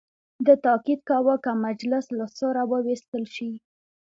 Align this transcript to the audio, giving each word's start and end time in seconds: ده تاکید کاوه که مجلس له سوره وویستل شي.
ده 0.45 0.53
تاکید 0.65 0.99
کاوه 1.09 1.35
که 1.43 1.51
مجلس 1.65 2.05
له 2.17 2.25
سوره 2.37 2.63
وویستل 2.71 3.23
شي. 3.35 3.51